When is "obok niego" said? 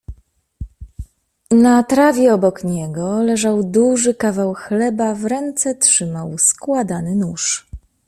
2.33-3.23